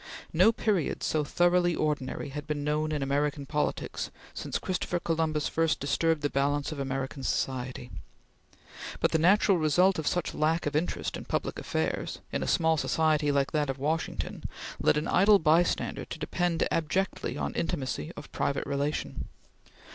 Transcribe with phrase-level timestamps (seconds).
[0.33, 5.79] No period so thoroughly ordinary had been known in American politics since Christopher Columbus first
[5.79, 7.91] disturbed the balance of American society;
[8.99, 12.77] but the natural result of such lack of interest in public affairs, in a small
[12.77, 14.43] society like that of Washington,
[14.81, 19.25] led an idle bystander to depend abjectly on intimacy of private relation.